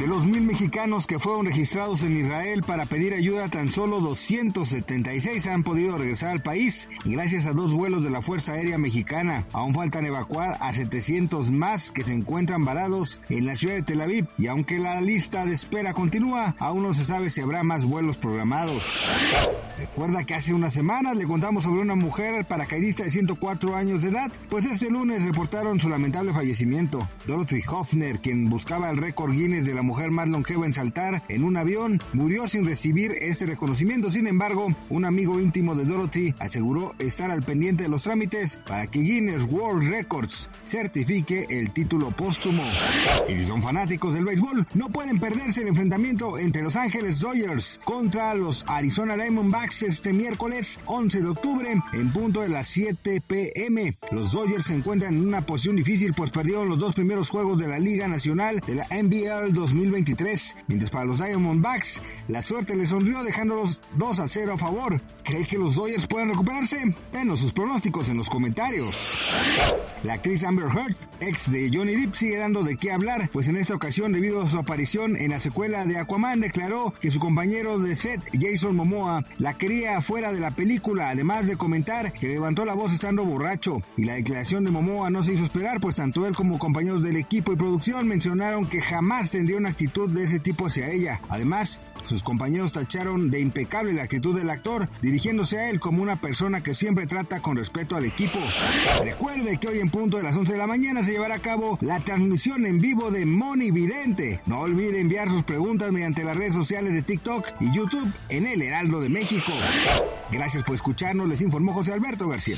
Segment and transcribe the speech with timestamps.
[0.00, 5.46] De los mil mexicanos que fueron registrados en Israel para pedir ayuda, tan solo 276
[5.46, 9.44] han podido regresar al país gracias a dos vuelos de la Fuerza Aérea Mexicana.
[9.52, 14.00] Aún faltan evacuar a 700 más que se encuentran varados en la ciudad de Tel
[14.00, 17.84] Aviv y aunque la lista de espera continúa, aún no se sabe si habrá más
[17.84, 19.04] vuelos programados.
[19.76, 24.10] Recuerda que hace unas semanas le contamos sobre una mujer paracaidista de 104 años de
[24.10, 27.06] edad, pues este lunes reportaron su lamentable fallecimiento.
[27.26, 31.42] Dorothy Hoffner, quien buscaba el récord Guinness de la mujer más longeva en saltar en
[31.42, 34.08] un avión, murió sin recibir este reconocimiento.
[34.08, 38.86] Sin embargo, un amigo íntimo de Dorothy aseguró estar al pendiente de los trámites para
[38.86, 42.62] que Guinness World Records certifique el título póstumo.
[43.28, 47.80] Y si son fanáticos del béisbol, no pueden perderse el enfrentamiento entre Los Ángeles Dodgers
[47.84, 53.98] contra los Arizona Diamondbacks este miércoles 11 de octubre en punto de las 7 pm.
[54.12, 57.66] Los Dodgers se encuentran en una posición difícil pues perdieron los dos primeros juegos de
[57.66, 63.22] la Liga Nacional de la NBL 2023, mientras para los Diamondbacks la suerte les sonrió
[63.22, 65.00] dejándolos 2 a 0 a favor.
[65.24, 66.94] ¿Cree que los Dodgers pueden recuperarse?
[67.12, 69.18] Denos sus pronósticos en los comentarios.
[70.02, 73.56] La actriz Amber Heard, ex de Johnny Depp, sigue dando de qué hablar, pues en
[73.56, 77.78] esta ocasión, debido a su aparición en la secuela de Aquaman, declaró que su compañero
[77.78, 82.64] de set, Jason Momoa, la quería fuera de la película, además de comentar que levantó
[82.64, 83.80] la voz estando borracho.
[83.96, 87.16] Y la declaración de Momoa no se hizo esperar, pues tanto él como compañeros del
[87.16, 91.20] equipo y producción mencionaron que jamás tendría una actitud de ese tipo hacia ella.
[91.28, 96.20] Además, sus compañeros tacharon de impecable la actitud del actor, dirigiéndose a él como una
[96.20, 98.38] persona que siempre trata con respeto al equipo.
[99.04, 101.78] Recuerde que hoy en punto de las 11 de la mañana se llevará a cabo
[101.80, 104.40] la transmisión en vivo de Moni Vidente.
[104.46, 108.62] No olvide enviar sus preguntas mediante las redes sociales de TikTok y YouTube en El
[108.62, 109.52] Heraldo de México.
[110.30, 112.56] Gracias por escucharnos, les informó José Alberto García.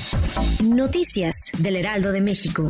[0.63, 2.69] Noticias del Heraldo de México.